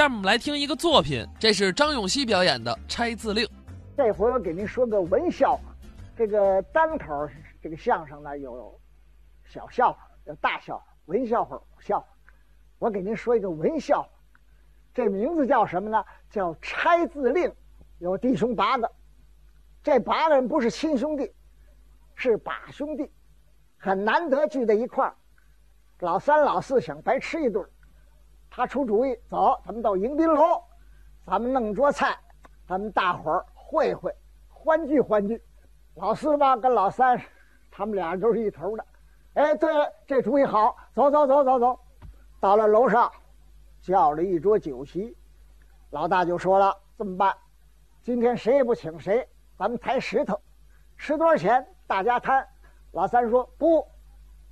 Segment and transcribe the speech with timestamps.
[0.00, 3.44] 下面我们来听一个作品，这是张永熙表演的《拆字令》。
[3.98, 5.60] 这回我给您说个文笑话，
[6.16, 7.28] 这个单头
[7.60, 8.80] 这个相声呢有
[9.44, 12.06] 小笑话，有大笑话，文笑话、武笑话。
[12.78, 14.08] 我给您说一个文笑话，
[14.94, 16.02] 这名字叫什么呢？
[16.30, 17.52] 叫拆字令。
[17.98, 18.90] 有弟兄八个，
[19.82, 21.30] 这八个人不是亲兄弟，
[22.14, 23.12] 是把兄弟，
[23.76, 25.14] 很难得聚在一块儿。
[25.98, 27.62] 老三、老四想白吃一顿，
[28.50, 30.60] 他出主意，走，咱们到迎宾楼，
[31.24, 32.18] 咱们弄桌菜，
[32.66, 34.12] 咱们大伙儿会会，
[34.48, 35.40] 欢聚欢聚。
[35.94, 37.20] 老四吧跟老三，
[37.70, 38.84] 他们俩都是一头的。
[39.34, 41.78] 哎，对了，这主意好，走走走走走，
[42.40, 43.10] 到了楼上，
[43.80, 45.16] 叫了一桌酒席。
[45.90, 47.32] 老大就说了：“这么办？
[48.02, 50.40] 今天谁也不请谁，咱们抬石头，
[50.96, 52.44] 吃多少钱大家摊。”
[52.92, 53.86] 老三说：“不，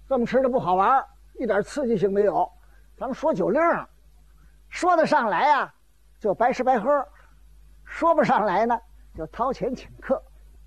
[0.08, 1.04] 这么吃的不好玩。”
[1.34, 2.50] 一点刺激性没有，
[2.98, 3.62] 咱们说酒令，
[4.68, 5.72] 说得上来呀，
[6.18, 6.90] 就白吃白喝；
[7.84, 8.76] 说不上来呢，
[9.14, 10.20] 就掏钱请客。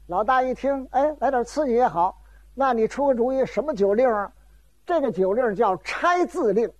[0.08, 2.22] 老大一听，哎，来点刺激也好，
[2.56, 4.32] 那你出个主意，什么酒令啊？
[4.86, 6.72] 这个酒令叫拆字令。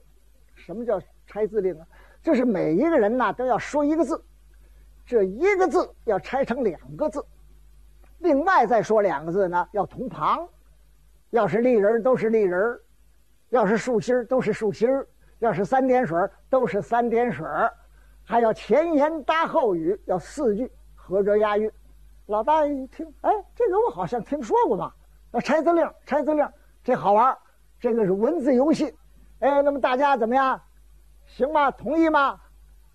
[0.56, 1.86] 什么叫拆字令啊？
[2.24, 4.24] 就是每一个人呐都要说一个字，
[5.06, 7.26] 这一个字要拆成两个字，
[8.20, 10.48] 另外再说两个字呢要同旁，
[11.32, 12.80] 要是立人都是立人。
[13.50, 15.06] 要是竖心儿都是竖心儿，
[15.42, 16.16] 要是三点水
[16.52, 17.74] 都是三点水儿，
[18.24, 21.70] 还要前言搭后语，要四句合辙押韵。
[22.28, 24.94] 老大一听，哎，这个我好像听说过嘛。
[25.32, 26.48] 那拆字令，拆字令，
[26.84, 27.36] 这好玩，
[27.80, 28.96] 这个是文字游戏。
[29.40, 30.62] 哎，那么大家怎么样？
[31.26, 31.72] 行吗？
[31.72, 32.40] 同意吗？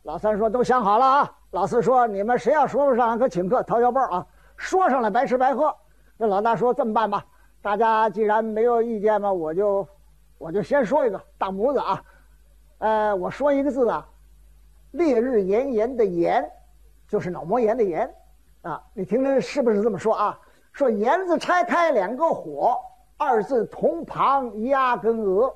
[0.05, 1.33] 老三说都想好了啊。
[1.51, 4.25] 老四说你们谁要说不上，可请客掏腰包啊。
[4.57, 5.75] 说上来白吃白喝。
[6.17, 7.27] 那老大说这么办吧，
[7.61, 9.85] 大家既然没有意见嘛，我就。
[10.39, 11.99] 我就先说一个大拇子啊，
[12.79, 14.07] 呃，我说一个字啊，
[14.91, 16.51] 烈日炎炎的炎，
[17.09, 18.15] 就是脑膜炎的炎，
[18.63, 20.41] 啊，你听听是不是这么说啊？
[20.73, 22.79] 说炎字拆开两个火，
[23.17, 25.55] 二字同旁鸭跟鹅，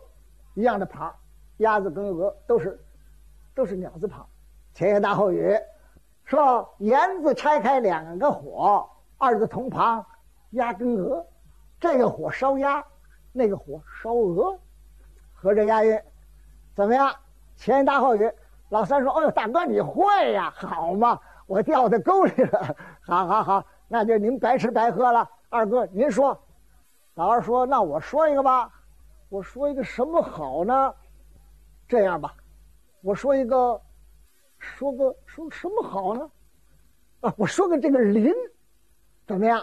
[0.54, 1.14] 一样的旁，
[1.58, 2.80] 鸭子跟鹅都是
[3.54, 4.26] 都是鸟字旁，
[4.72, 5.54] 前言大后语，
[6.24, 8.88] 说言字拆开两个火，
[9.18, 10.06] 二字同旁
[10.52, 11.26] 鸭跟鹅，
[11.78, 12.82] 这个火烧鸭，
[13.30, 14.58] 那个火烧鹅。
[15.32, 15.98] 合着押韵，
[16.80, 17.14] 怎么样？
[17.56, 18.32] 前言搭后语。
[18.70, 20.50] 老三说：“哎呦，大哥你会呀？
[20.56, 22.74] 好嘛，我掉在沟里了。
[23.04, 25.28] 好好好，那就您白吃白喝了。
[25.50, 26.42] 二哥您说。”
[27.16, 28.72] 老二说：“那我说一个吧。
[29.28, 30.94] 我说一个什么好呢？
[31.86, 32.34] 这样吧，
[33.02, 33.78] 我说一个，
[34.56, 36.30] 说个说什么好呢？
[37.20, 38.32] 啊，我说个这个林，
[39.26, 39.62] 怎么样？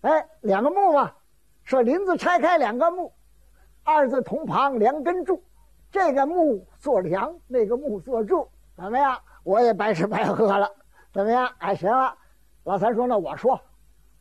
[0.00, 1.12] 哎，两个木嘛，
[1.62, 3.12] 说林子拆开两个木。”
[3.84, 5.44] 二字同旁两根柱，
[5.94, 9.16] 这个木做梁，那个木做柱，怎么样？
[9.44, 10.68] 我也白吃白喝了，
[11.12, 11.48] 怎么样？
[11.58, 12.12] 哎，行了。
[12.64, 13.60] 老三说：“那我说，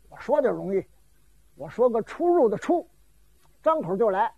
[0.08, 0.86] 我说就容易，
[1.56, 2.88] 我说个出入的出，
[3.64, 4.32] 张口就来。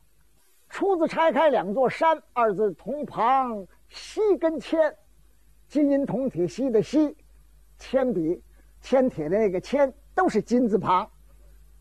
[0.69, 4.95] 出字拆开两座山，二字同旁锡跟铅，
[5.67, 7.17] 金银铜铁锡的锡，
[7.77, 8.41] 铅笔
[8.79, 11.05] 铅铁的那个铅，都是金字旁。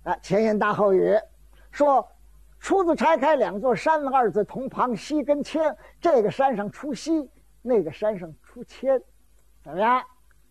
[0.02, 1.16] 啊，前言大后语，
[1.70, 2.04] 说。”
[2.64, 7.30] 初字拆开两座山，二字同旁西跟千，这个山上出西，
[7.60, 8.98] 那个山上出千，
[9.62, 10.02] 怎么样？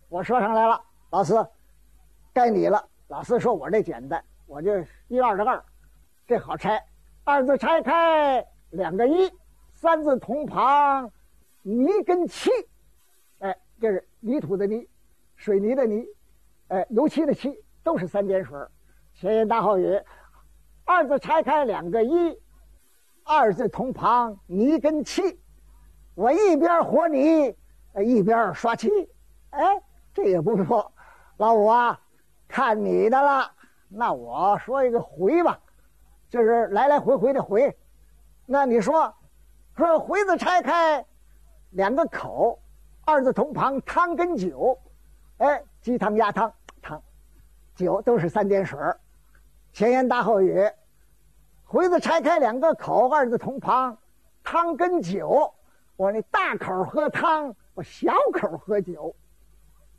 [0.09, 0.79] 我说上来了，
[1.09, 1.43] 老四，
[2.31, 2.87] 该你了。
[3.07, 4.71] 老四说：“我这简单，我就
[5.07, 5.65] 一二的二，
[6.27, 6.79] 这好拆。
[7.23, 9.33] 二字拆开两个一，
[9.73, 11.11] 三字同旁
[11.63, 12.51] 泥跟漆，
[13.39, 14.87] 哎，这是泥土的泥，
[15.35, 16.05] 水泥的泥，
[16.67, 18.55] 哎，油漆的漆，都是三点水。
[19.15, 19.99] 前言大后语。”
[20.85, 22.37] 二字拆开两个一，
[23.23, 25.39] 二字同旁泥跟漆，
[26.13, 27.55] 我一边和泥，
[28.05, 28.89] 一边刷漆，
[29.51, 29.81] 哎，
[30.13, 30.91] 这也不错。
[31.37, 31.99] 老五啊，
[32.47, 33.49] 看你的了。
[33.87, 35.59] 那我说一个回吧，
[36.29, 37.75] 就是来来回回的回。
[38.45, 39.13] 那你说，
[39.77, 41.05] 说回字拆开
[41.71, 42.59] 两个口，
[43.05, 44.77] 二字同旁汤跟酒，
[45.37, 47.01] 哎，鸡汤鸭汤汤，
[47.75, 48.77] 酒都是三点水
[49.73, 50.71] 前言搭后语，
[51.65, 53.97] 回字拆开两个口，二字同旁，
[54.43, 55.51] 汤跟酒。
[55.95, 59.15] 我那大口喝汤，我小口喝酒。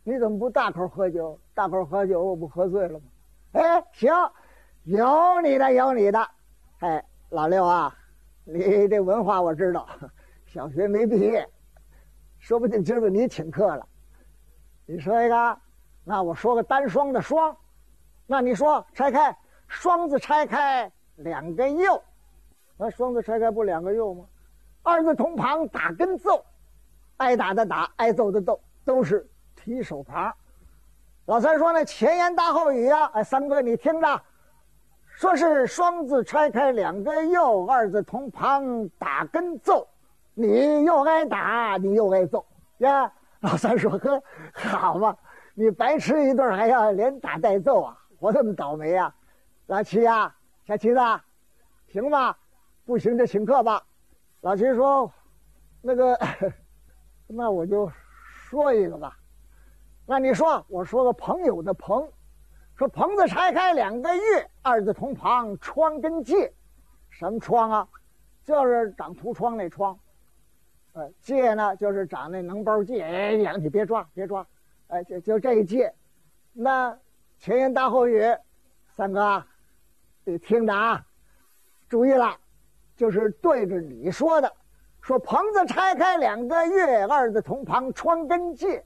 [0.04, 1.36] 你怎么不大口喝酒？
[1.54, 3.04] 大口喝酒，我不喝醉了吗？
[3.54, 4.12] 哎，行，
[4.84, 6.30] 有你的，有你的。
[6.78, 7.92] 哎，老六啊，
[8.44, 9.88] 你这文化我知道，
[10.46, 11.48] 小学没毕业，
[12.38, 13.84] 说不定今儿你请客了。
[14.86, 15.58] 你说一个，
[16.04, 17.56] 那我说个单双的双，
[18.24, 19.36] 那你说拆开。
[19.74, 22.00] 双字拆开两个又，
[22.76, 24.24] 那双字拆开不两个又吗？
[24.82, 26.44] 二字同旁打根奏，
[27.16, 30.32] 挨打的打，挨揍的揍，都是提手旁。
[31.26, 34.22] 老三说呢，前言大后语呀，哎，三哥你听着，
[35.16, 39.86] 说是双字拆开两个又，二字同旁打跟揍，
[40.34, 42.46] 你又挨打，你又挨揍
[42.78, 43.12] 呀。
[43.40, 44.22] 老三说呵，
[44.54, 45.14] 好嘛，
[45.52, 49.12] 你白吃一顿还要连打带揍啊，我这么倒霉呀。
[49.66, 50.34] 老七呀，
[50.66, 51.00] 小七子，
[51.88, 52.38] 行吧，
[52.84, 53.82] 不行就请客吧。
[54.42, 55.10] 老七说，
[55.80, 56.18] 那个，
[57.26, 57.90] 那我就
[58.28, 59.16] 说一个吧。
[60.04, 62.06] 那你说，我说个朋友的朋，
[62.76, 66.52] 说棚子拆开两个月，二字同旁窗跟界，
[67.08, 67.88] 什么窗啊？
[68.44, 69.98] 就是长图窗那窗。
[70.92, 73.02] 呃，界呢，就是长那脓包疥。
[73.02, 74.46] 哎，两你别抓，别抓。
[74.88, 75.94] 哎，就就这一界。
[76.52, 76.98] 那
[77.38, 78.22] 前言大后语，
[78.94, 79.42] 三哥，
[80.24, 81.04] 得听着啊，
[81.88, 82.36] 注意了，
[82.96, 84.52] 就是对着你说的。
[85.00, 88.82] 说棚子拆开两个月，二字同旁窗跟界。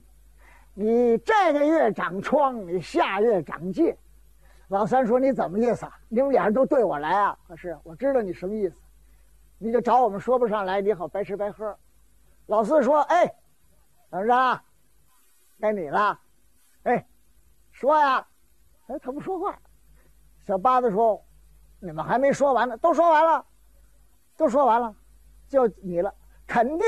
[0.75, 3.97] 你这个月长疮，你下月长疥。
[4.69, 5.99] 老三说：“你怎么意思啊？
[6.09, 8.77] 你们俩人都对我来啊？”可是我知道你什么意思，
[9.59, 11.77] 你就找我们说不上来，你好白吃白喝。
[12.47, 13.33] 老四说：“哎，
[14.11, 14.61] 怎么着？
[15.61, 16.21] 该你了。
[16.83, 17.07] 哎，
[17.71, 18.27] 说呀。
[18.89, 19.59] 哎，他不说话。
[20.47, 21.25] 小八子说：
[21.81, 23.45] 你们还没说完呢，都说完了，
[24.37, 24.95] 都说完了，
[25.49, 26.15] 就你了。
[26.47, 26.87] 肯定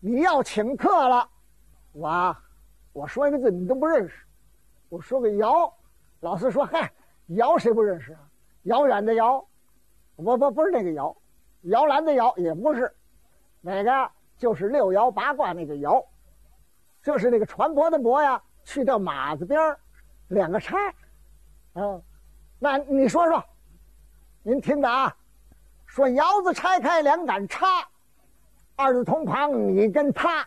[0.00, 1.28] 你要请客了，
[1.92, 2.36] 我。”
[2.94, 4.24] 我说一个字你都不认识，
[4.88, 5.74] 我说个遥，
[6.20, 6.92] 老四说嗨，
[7.26, 8.20] 遥谁不认识啊？
[8.62, 9.44] 遥远的遥，
[10.14, 11.16] 不不不是那个遥，
[11.62, 12.94] 摇篮的摇也不是，
[13.60, 16.06] 哪个就是六爻八卦那个爻，
[17.02, 19.76] 就是那个船舶的舶呀，去掉马字边
[20.28, 20.76] 两个叉，
[21.72, 22.00] 啊，
[22.60, 23.42] 那你说说，
[24.46, 25.16] 您听着啊，
[25.86, 27.66] 说窑子拆开两杆叉，
[28.76, 30.46] 二字同旁你跟他，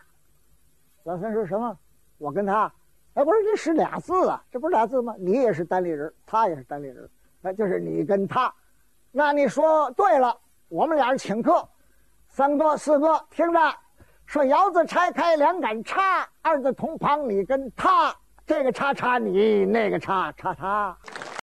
[1.02, 1.76] 老三说什么？
[2.16, 2.72] 我跟他，
[3.14, 5.16] 哎，不是这是俩字啊，这不是俩字吗？
[5.18, 7.10] 你也是单立人，他也是单立人，
[7.40, 8.54] 那就是你跟他。
[9.10, 11.68] 那你说对了，我们俩人请客，
[12.28, 13.58] 三哥四哥听着，
[14.26, 18.14] 说窑子拆开两杆叉，二字同旁你跟他，
[18.46, 20.96] 这个叉叉你，那个叉叉他。